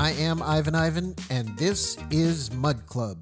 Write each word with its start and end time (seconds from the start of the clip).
I 0.00 0.12
am 0.12 0.42
Ivan 0.42 0.74
Ivan, 0.74 1.14
and 1.28 1.58
this 1.58 1.98
is 2.10 2.50
Mudd 2.54 2.86
Club. 2.86 3.18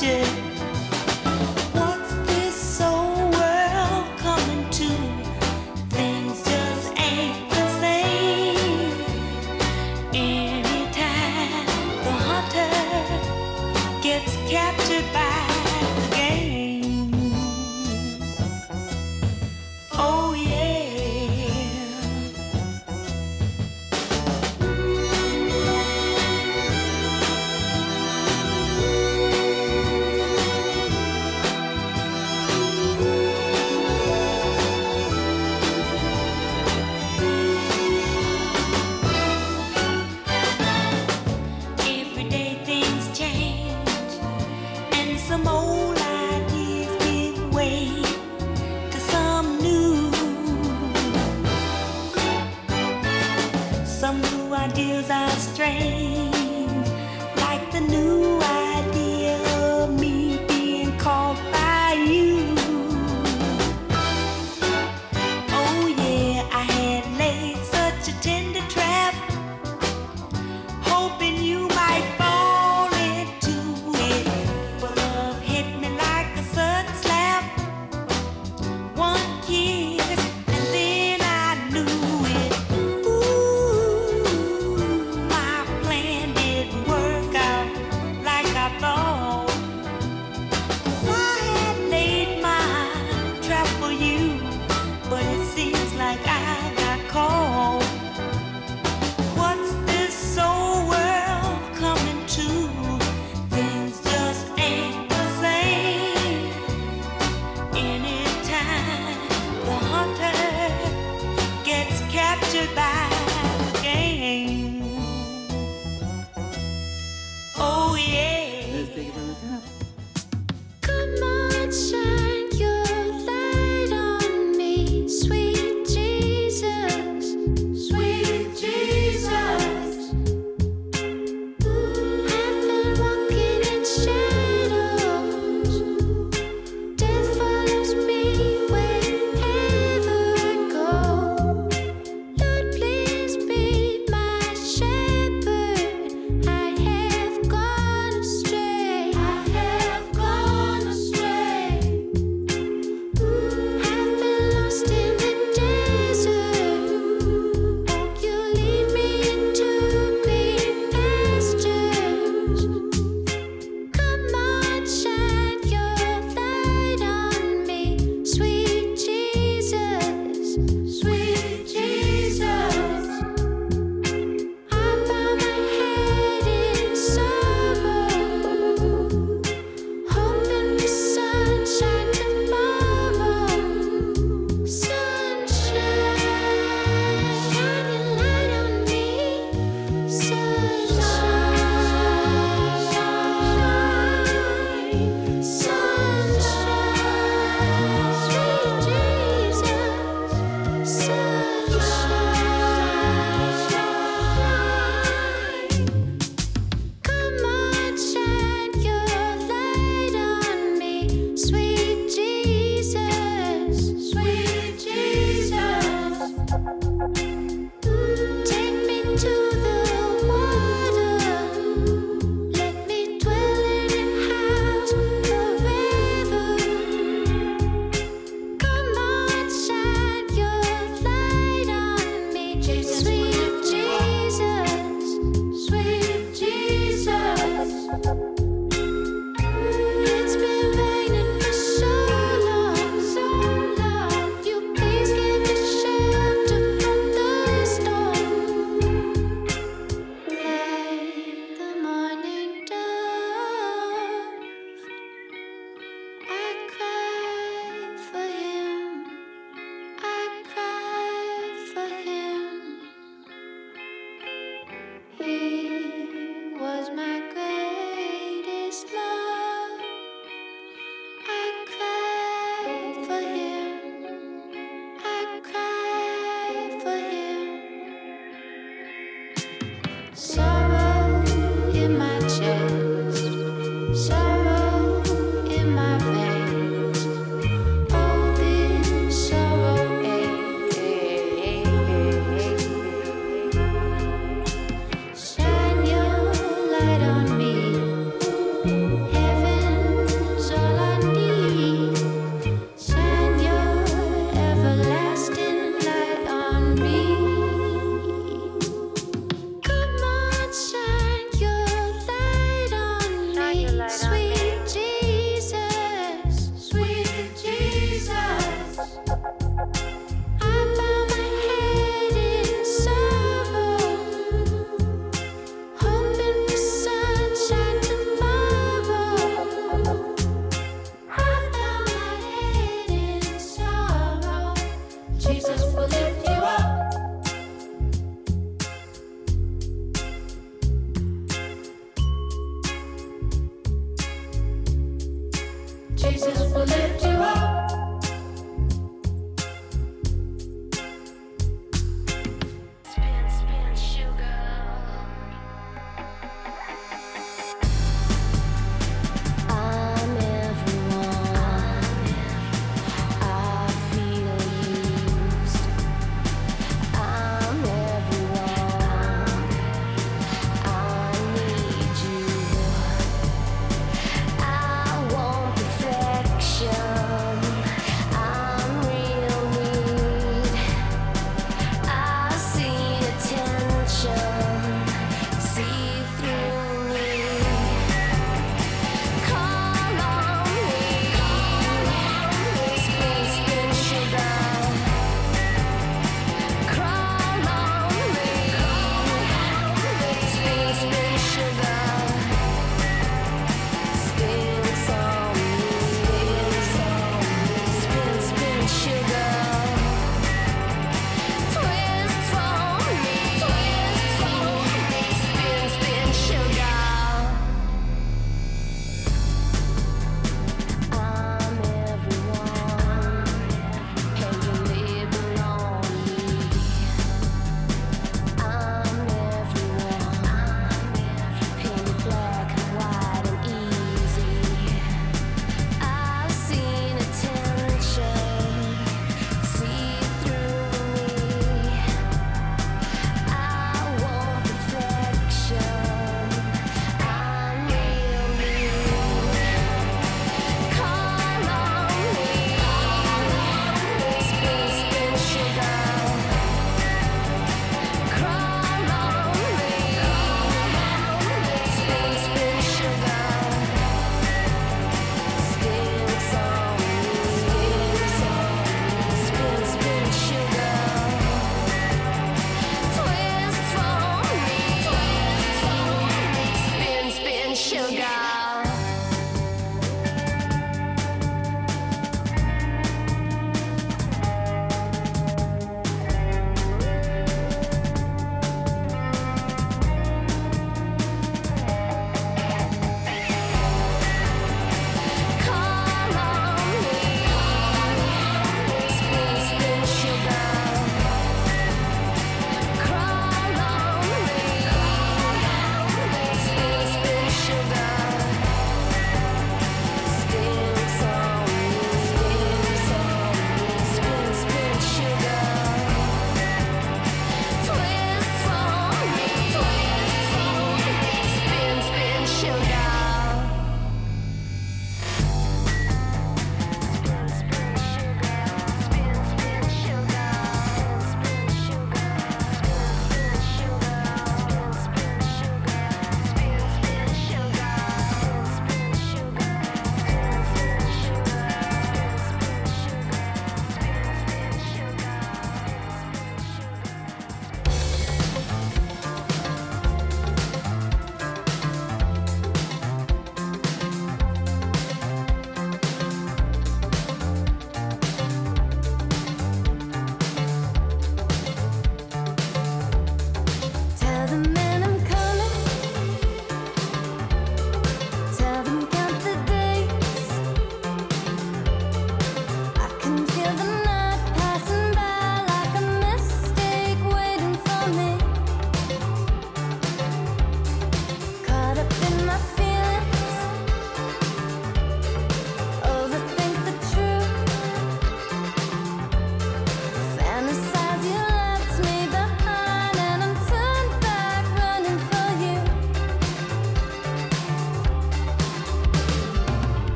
day. 0.00 0.27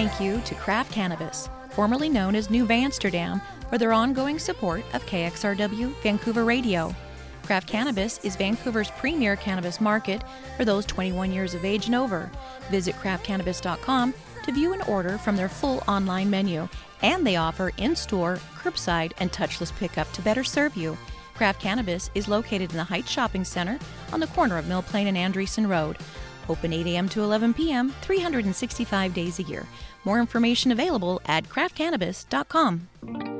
thank 0.00 0.18
you 0.18 0.40
to 0.46 0.54
Craft 0.54 0.92
Cannabis, 0.92 1.50
formerly 1.72 2.08
known 2.08 2.34
as 2.34 2.48
New 2.48 2.66
Amsterdam, 2.70 3.38
for 3.68 3.76
their 3.76 3.92
ongoing 3.92 4.38
support 4.38 4.82
of 4.94 5.04
KXRW 5.04 5.94
Vancouver 6.02 6.46
Radio. 6.46 6.94
Craft 7.44 7.68
Cannabis 7.68 8.18
is 8.24 8.34
Vancouver's 8.34 8.90
premier 8.92 9.36
cannabis 9.36 9.78
market 9.78 10.22
for 10.56 10.64
those 10.64 10.86
21 10.86 11.32
years 11.32 11.52
of 11.52 11.66
age 11.66 11.84
and 11.84 11.94
over. 11.94 12.30
Visit 12.70 12.94
craftcannabis.com 12.94 14.14
to 14.44 14.52
view 14.52 14.72
and 14.72 14.82
order 14.84 15.18
from 15.18 15.36
their 15.36 15.50
full 15.50 15.82
online 15.86 16.30
menu, 16.30 16.66
and 17.02 17.26
they 17.26 17.36
offer 17.36 17.70
in 17.76 17.94
store, 17.94 18.38
curbside, 18.56 19.12
and 19.18 19.30
touchless 19.30 19.76
pickup 19.78 20.10
to 20.12 20.22
better 20.22 20.44
serve 20.44 20.78
you. 20.78 20.96
Craft 21.34 21.60
Cannabis 21.60 22.10
is 22.14 22.26
located 22.26 22.70
in 22.70 22.78
the 22.78 22.84
Heights 22.84 23.10
Shopping 23.10 23.44
Center 23.44 23.78
on 24.14 24.20
the 24.20 24.28
corner 24.28 24.56
of 24.56 24.66
Mill 24.66 24.80
Plain 24.80 25.14
and 25.14 25.18
Andresen 25.18 25.68
Road. 25.68 25.98
Open 26.50 26.72
8 26.72 26.86
a.m. 26.88 27.08
to 27.10 27.22
11 27.22 27.54
p.m., 27.54 27.94
365 28.02 29.14
days 29.14 29.38
a 29.38 29.44
year. 29.44 29.66
More 30.04 30.20
information 30.20 30.72
available 30.72 31.20
at 31.26 31.48
craftcannabis.com. 31.48 33.39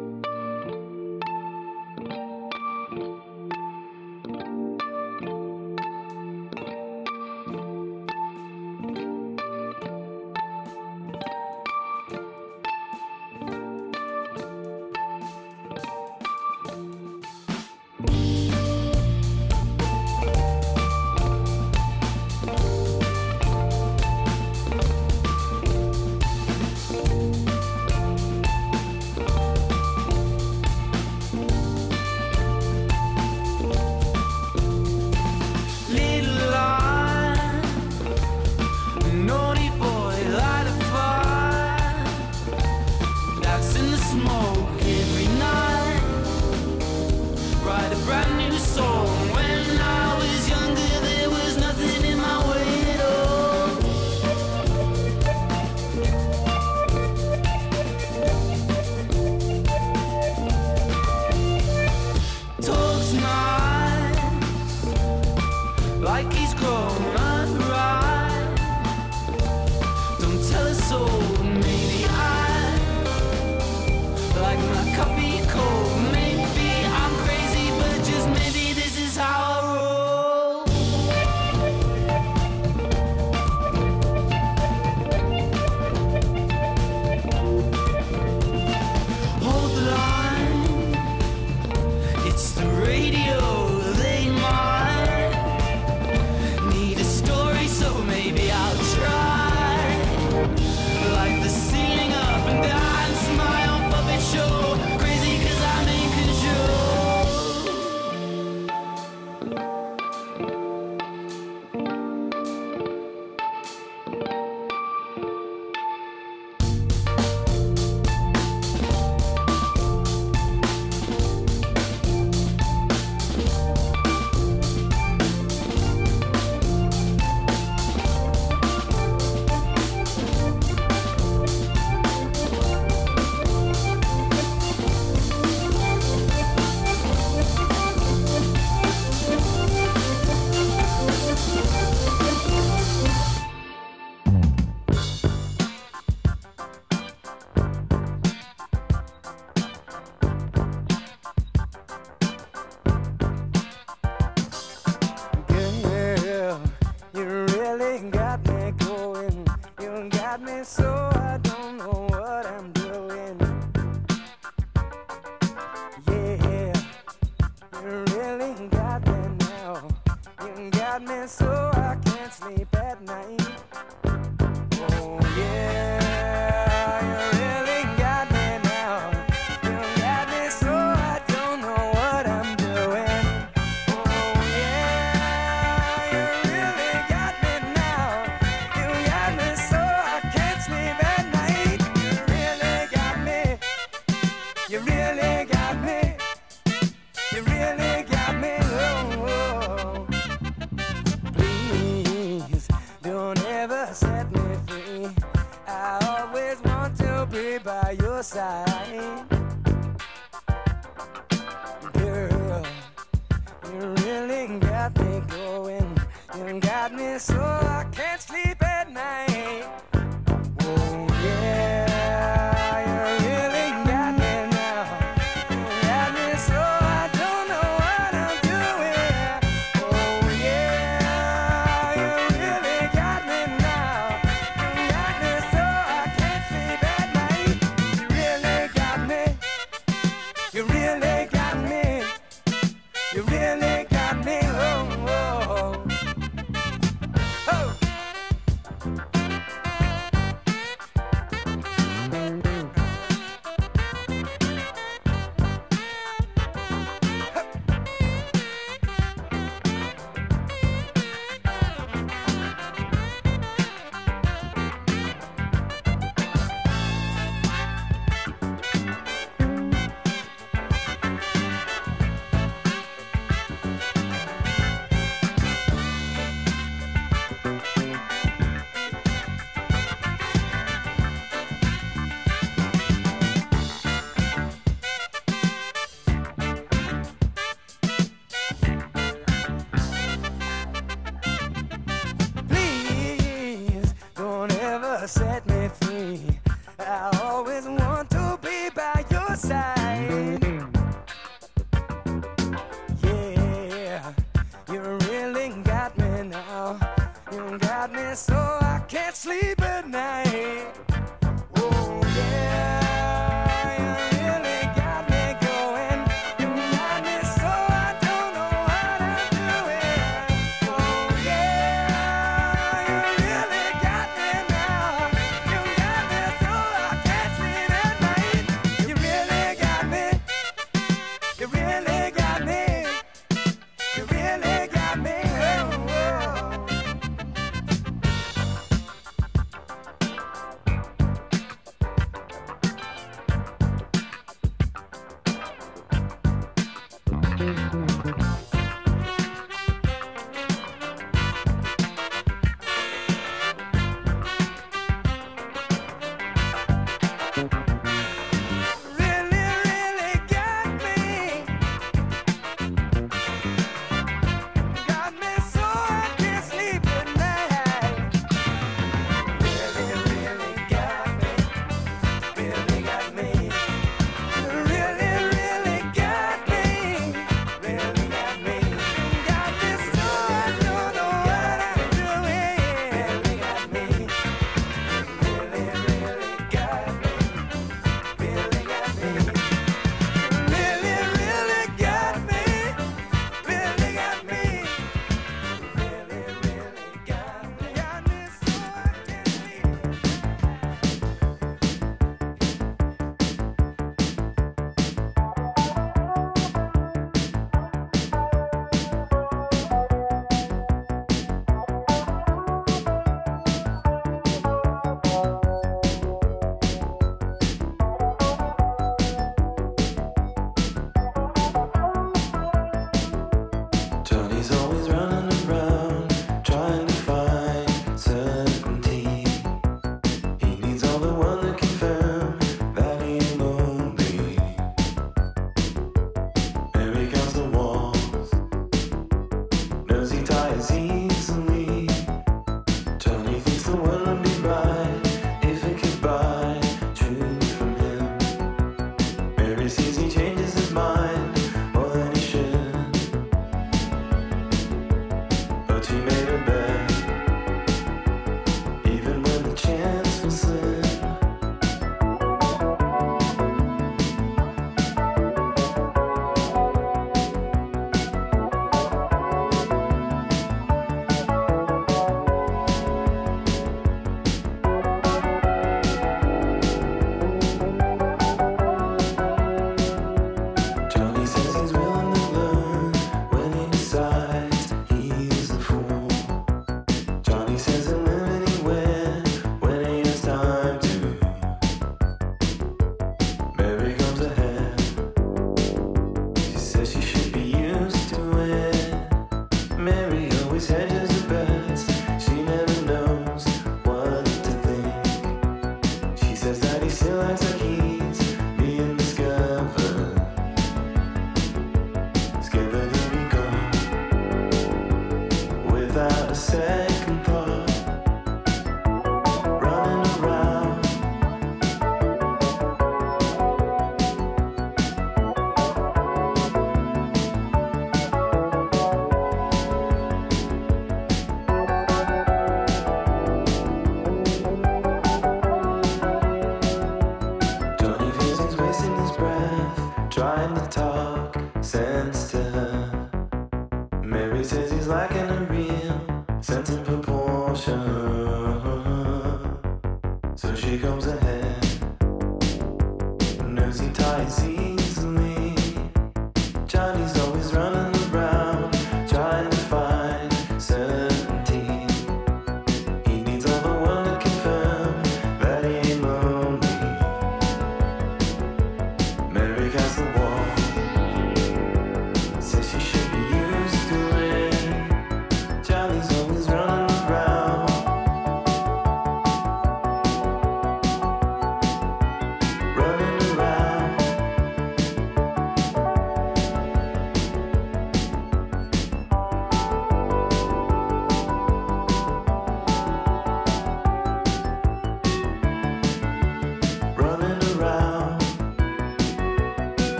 Really, 347.40 347.89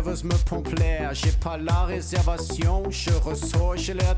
nerveuse 0.00 0.24
me 0.24 0.34
prend. 0.44 0.62
J'ai 1.12 1.32
pas 1.32 1.58
la 1.58 1.84
réservation, 1.84 2.84
je 2.90 3.10
ressors 3.10 3.76
chez 3.76 3.94
la 3.94 4.14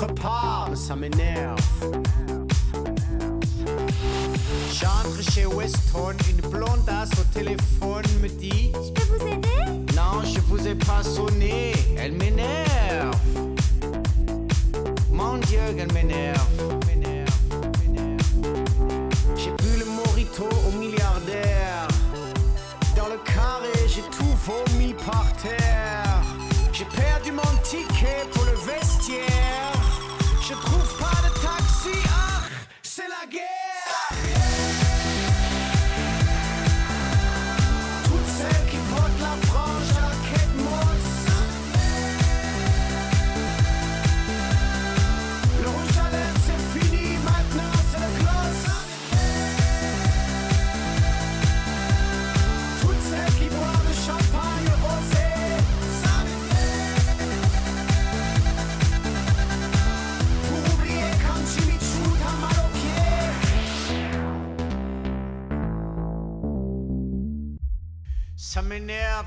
gepaard, 0.00 0.68
mais 0.96 1.10
ça. 1.10 1.37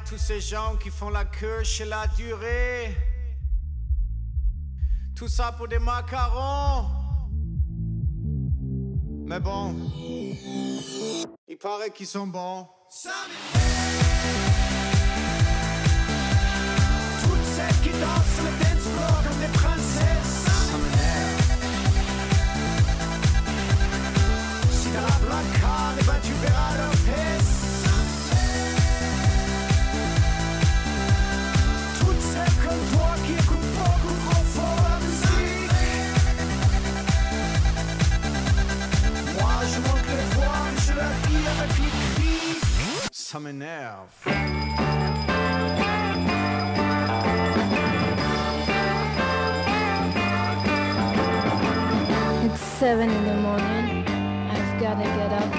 tous 0.06 0.18
ces 0.18 0.40
gens 0.40 0.76
qui 0.78 0.90
font 0.90 1.10
la 1.10 1.26
queue 1.26 1.64
chez 1.64 1.86
la 1.86 2.08
durée. 2.08 2.96
Tout 5.16 5.28
ça 5.28 5.52
pour 5.52 5.68
des 5.68 5.80
macarons. 5.80 6.86
Mais 9.26 9.40
bon, 9.40 9.76
il 11.48 11.58
paraît 11.58 11.92
qu'ils 11.92 12.08
sont 12.08 12.28
bons. 12.28 12.68
Toutes 17.22 17.46
celles 17.56 17.82
qui 17.84 17.92
dansent 17.92 18.42
le 18.46 18.52
dance 18.64 18.88
floor 18.94 19.24
comme 19.28 19.40
des 19.40 19.54
princesses. 19.54 20.46
Si 24.72 24.90
t'as 24.90 25.02
la 25.02 25.18
black 25.26 25.48
card, 25.60 25.94
eh 26.00 26.04
ben 26.04 26.20
tu 26.24 26.34
verras 26.34 26.78
leur 26.78 27.01
It's 52.44 52.60
seven 52.60 53.10
in 53.10 53.26
the 53.26 53.36
morning. 53.36 54.06
I've 54.52 54.82
gotta 54.82 55.04
get 55.04 55.32
up. 55.32 55.50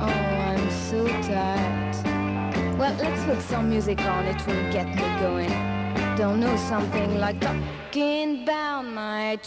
Oh, 0.00 0.08
I'm 0.50 0.70
so 0.90 1.06
tired. 1.06 1.94
Well, 2.76 2.96
let's 2.98 3.22
put 3.24 3.40
some 3.42 3.68
music 3.70 4.00
on. 4.00 4.24
It 4.24 4.44
will 4.44 4.72
get 4.72 4.88
me 4.88 5.06
going. 5.20 5.52
Don't 6.16 6.40
know 6.40 6.56
something 6.56 7.20
like 7.20 7.40
talking 7.40 8.42
about 8.42 8.82
my. 8.82 9.38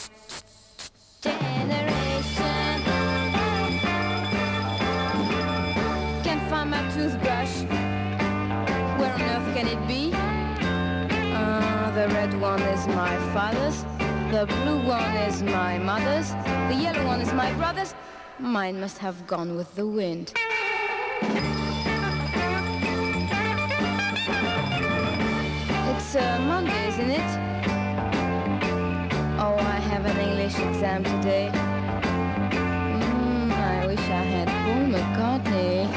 One 12.54 12.62
is 12.70 12.86
my 12.88 13.18
father's. 13.34 13.84
The 14.32 14.46
blue 14.46 14.86
one 14.86 15.16
is 15.28 15.42
my 15.42 15.80
mother's. 15.80 16.30
The 16.70 16.78
yellow 16.86 17.04
one 17.08 17.20
is 17.20 17.34
my 17.34 17.52
brother's. 17.54 17.96
Mine 18.38 18.80
must 18.80 19.00
have 19.00 19.26
gone 19.26 19.56
with 19.56 19.74
the 19.74 19.88
wind. 19.88 20.34
It's 25.90 26.14
Monday, 26.52 26.90
isn't 26.90 27.12
it? 27.22 27.30
Oh, 29.44 29.56
I 29.58 29.80
have 29.92 30.06
an 30.06 30.18
English 30.28 30.56
exam 30.60 31.04
today. 31.04 31.50
Mm, 32.52 33.52
I 33.52 33.88
wish 33.88 34.06
I 34.22 34.24
had 34.36 34.48
Paul 34.64 34.84
McCartney 34.94 35.90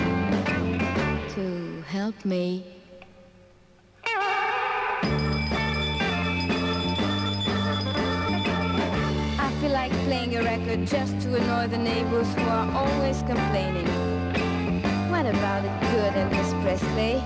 to 1.34 1.82
help 1.82 2.24
me. 2.24 2.75
A 10.76 10.80
record 10.80 10.88
just 10.88 11.20
to 11.22 11.34
annoy 11.36 11.66
the 11.68 11.78
neighbors 11.78 12.28
who 12.34 12.42
are 12.42 12.70
always 12.72 13.22
complaining. 13.22 13.86
What 15.10 15.26
about 15.26 15.64
it 15.64 15.80
good 15.90 16.14
Elvis 16.14 16.52
Presley? 16.62 17.22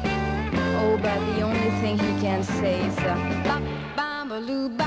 Oh, 0.82 0.98
but 1.02 1.18
the 1.34 1.42
only 1.42 1.70
thing 1.80 1.98
he 1.98 2.20
can 2.20 2.42
say 2.42 2.80
is 2.86 2.98
uh, 2.98 3.14
ba 3.44 3.60
ba 3.96 4.24
ba 4.28 4.38
loo 4.40 4.68
ba 4.68 4.86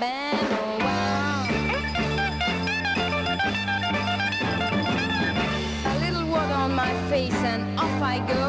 bam 0.00 0.46
oh 0.58 0.78
wow. 0.86 1.46
A 5.86 5.94
little 6.00 6.26
water 6.26 6.54
on 6.54 6.74
my 6.74 6.92
face 7.10 7.42
and 7.52 7.78
off 7.78 8.02
I 8.02 8.18
go. 8.34 8.44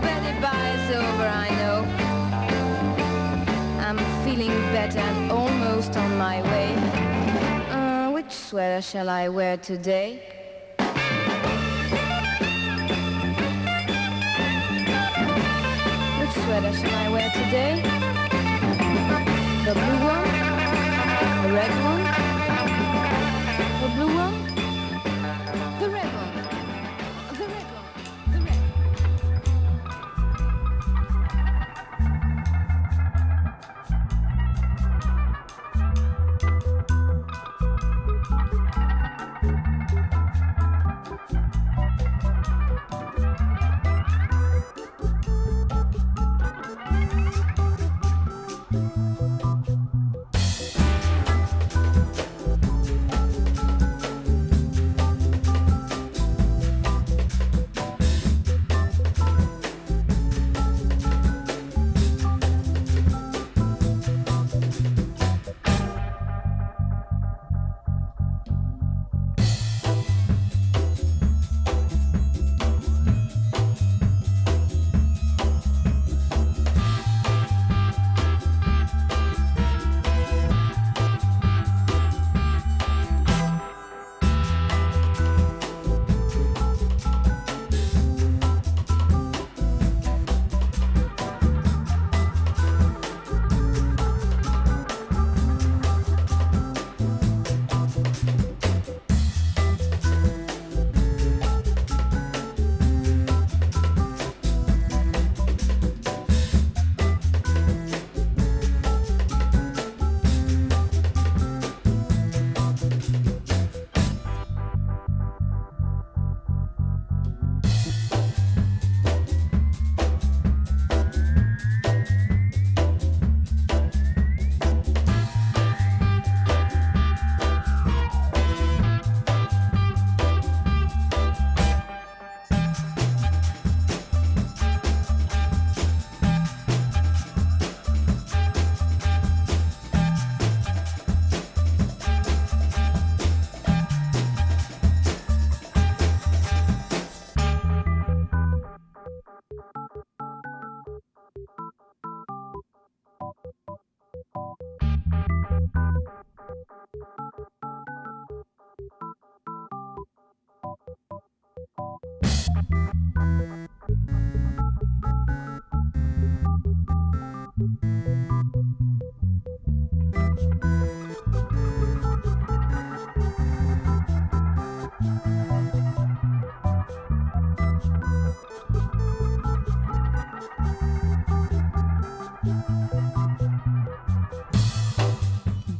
Betty 0.00 0.32
bye 0.40 0.70
is 0.78 0.90
over, 0.96 1.28
I 1.28 1.48
know. 1.60 1.78
I'm 3.86 3.98
feeling 4.24 4.54
better 4.72 5.00
and 5.00 5.30
almost 5.30 5.96
on 5.96 6.16
my 6.16 6.40
way. 6.42 6.53
Sweater 8.54 8.82
shall 8.82 9.08
I 9.10 9.28
wear 9.28 9.56
today? 9.56 10.22
Which 16.20 16.34
sweater 16.44 16.72
shall 16.72 16.94
I 16.94 17.08
wear 17.10 17.30
today? 17.34 17.82
The 19.64 19.74
blue 19.74 19.98
one? 20.06 20.28
The 21.42 21.52
red 21.52 21.84
one? 21.84 22.03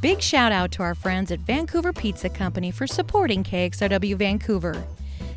Big 0.04 0.20
shout 0.20 0.52
out 0.52 0.70
to 0.70 0.82
our 0.82 0.94
friends 0.94 1.32
at 1.32 1.40
Vancouver 1.40 1.90
Pizza 1.90 2.28
Company 2.28 2.70
for 2.70 2.86
supporting 2.86 3.42
KXRW 3.42 4.16
Vancouver. 4.16 4.84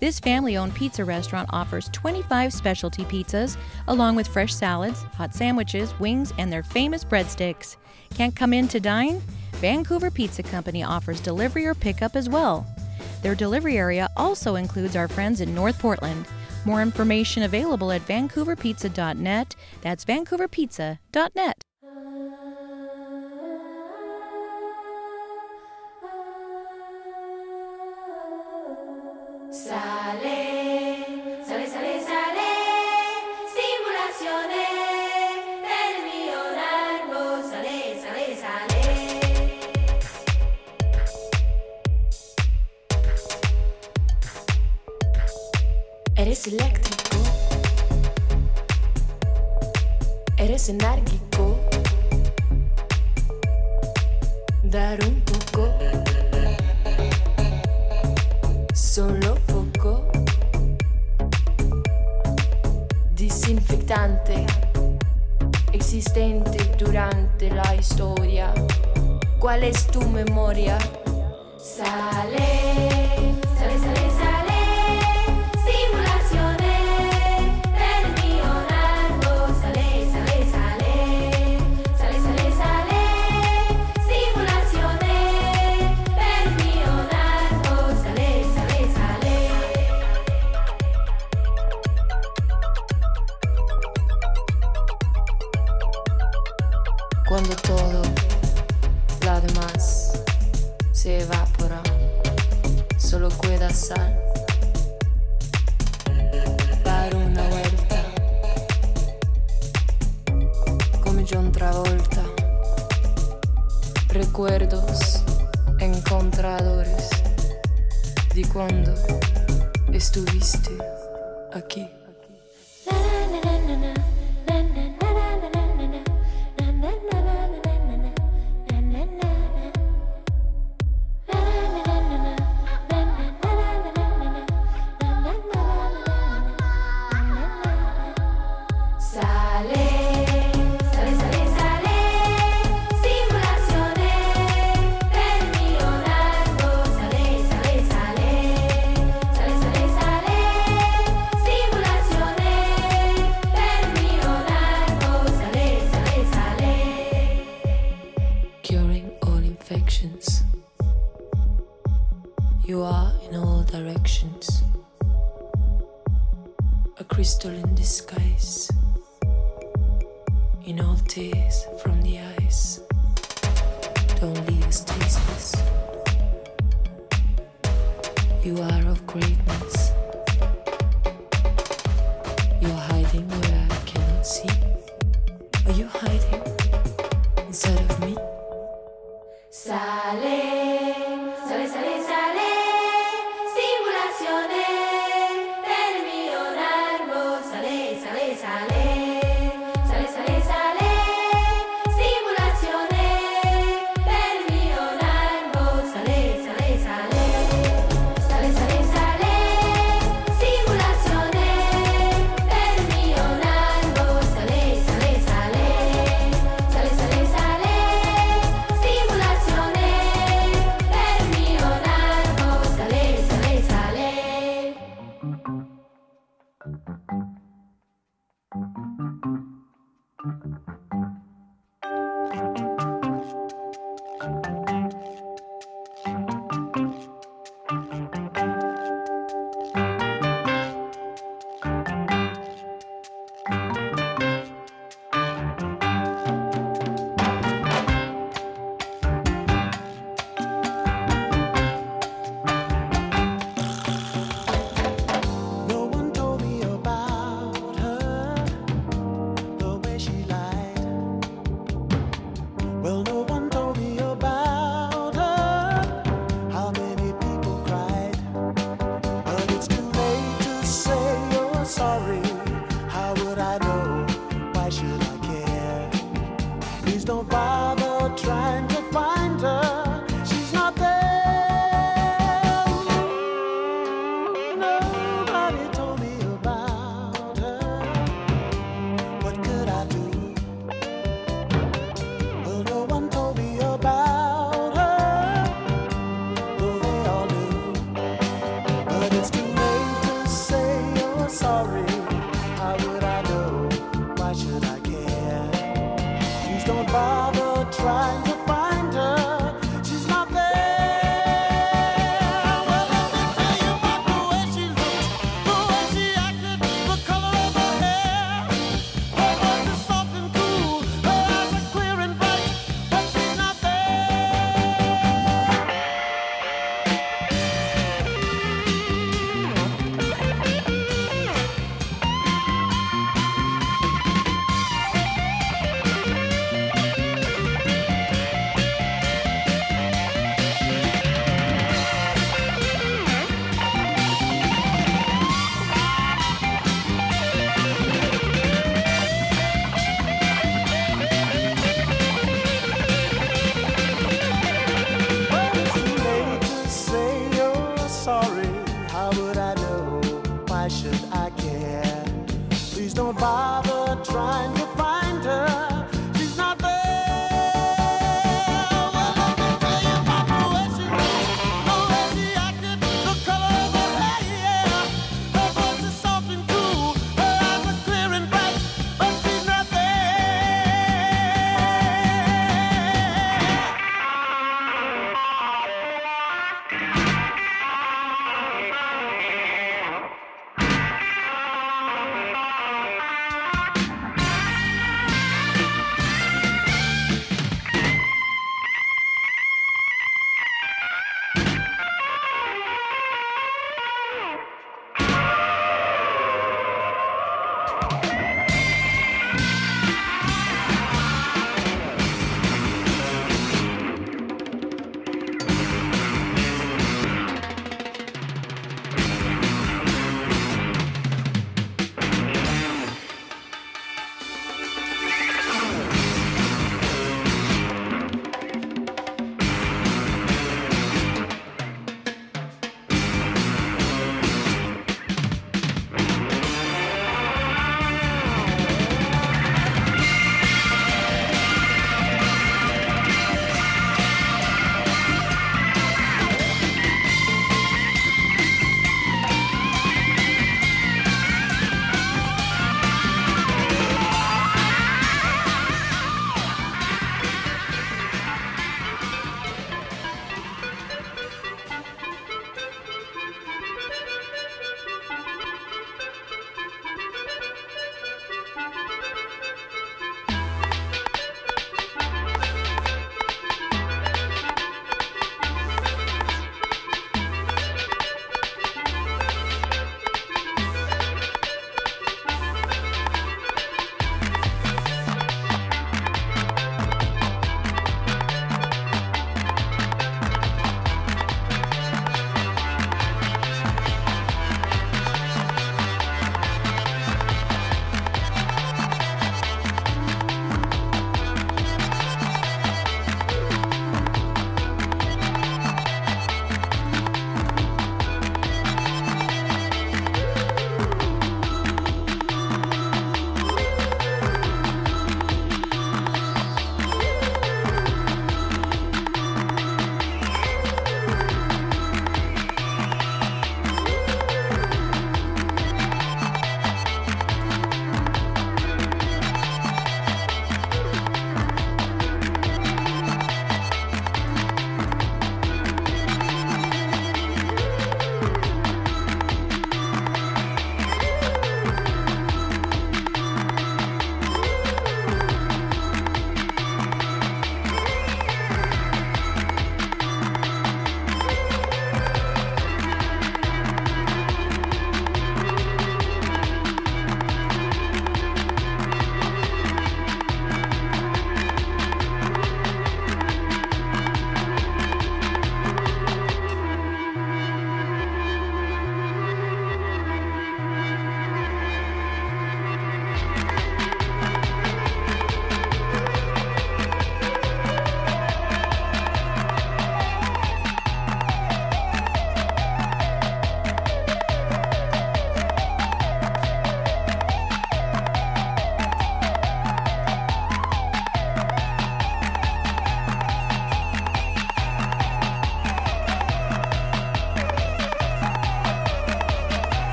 This 0.00 0.20
family 0.20 0.58
owned 0.58 0.74
pizza 0.74 1.02
restaurant 1.02 1.48
offers 1.50 1.88
25 1.94 2.52
specialty 2.52 3.04
pizzas, 3.04 3.56
along 3.88 4.16
with 4.16 4.28
fresh 4.28 4.52
salads, 4.52 5.00
hot 5.14 5.34
sandwiches, 5.34 5.98
wings, 5.98 6.34
and 6.36 6.52
their 6.52 6.62
famous 6.62 7.04
breadsticks. 7.04 7.76
Can't 8.14 8.36
come 8.36 8.52
in 8.52 8.68
to 8.68 8.80
dine? 8.80 9.22
Vancouver 9.62 10.10
Pizza 10.10 10.42
Company 10.42 10.82
offers 10.82 11.22
delivery 11.22 11.64
or 11.64 11.74
pickup 11.74 12.14
as 12.14 12.28
well. 12.28 12.66
Their 13.22 13.34
delivery 13.34 13.78
area 13.78 14.10
also 14.14 14.56
includes 14.56 14.94
our 14.94 15.08
friends 15.08 15.40
in 15.40 15.54
North 15.54 15.78
Portland. 15.78 16.26
More 16.66 16.82
information 16.82 17.44
available 17.44 17.92
at 17.92 18.06
vancouverpizza.net. 18.06 19.56
That's 19.80 20.04
vancouverpizza.net. 20.04 21.64
eléctrico, 46.50 47.16
eres 50.36 50.68
enérgico, 50.68 51.60
dar 54.64 54.98
un 55.04 55.20
poco, 55.20 55.68
solo 58.74 59.36
poco, 59.46 60.10
disinfectante, 63.14 64.44
existente 65.72 66.58
durante 66.76 67.50
la 67.50 67.76
historia, 67.76 68.52
¿cuál 69.38 69.62
es 69.62 69.86
tu 69.86 70.00
memoria? 70.08 70.78
Sale. 71.58 72.69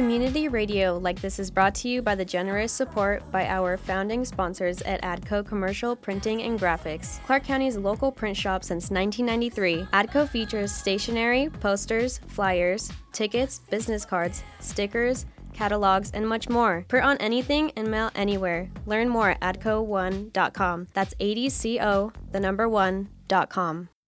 Community 0.00 0.48
radio 0.48 0.96
like 0.96 1.20
this 1.20 1.38
is 1.38 1.50
brought 1.50 1.74
to 1.74 1.86
you 1.86 2.00
by 2.00 2.14
the 2.14 2.24
generous 2.24 2.72
support 2.72 3.22
by 3.30 3.44
our 3.44 3.76
founding 3.76 4.24
sponsors 4.24 4.80
at 4.80 5.02
ADCO 5.02 5.46
Commercial 5.46 5.94
Printing 5.94 6.40
and 6.40 6.58
Graphics, 6.58 7.22
Clark 7.26 7.44
County's 7.44 7.76
local 7.76 8.10
print 8.10 8.34
shop 8.34 8.64
since 8.64 8.90
1993. 8.90 9.84
ADCO 9.92 10.26
features 10.26 10.72
stationery, 10.72 11.50
posters, 11.60 12.18
flyers, 12.28 12.90
tickets, 13.12 13.58
business 13.68 14.06
cards, 14.06 14.42
stickers, 14.58 15.26
catalogs, 15.52 16.10
and 16.12 16.26
much 16.26 16.48
more. 16.48 16.86
Print 16.88 17.04
on 17.04 17.18
anything 17.18 17.70
and 17.76 17.86
mail 17.90 18.10
anywhere. 18.14 18.70
Learn 18.86 19.10
more 19.10 19.36
at 19.42 19.60
adco1.com. 19.60 20.86
That's 20.94 21.12
ADCO, 21.20 22.14
the 22.32 22.40
number 22.40 22.70
one, 22.70 23.10
dot 23.28 23.50
com. 23.50 23.90
A 23.90 23.96
a 23.96 23.99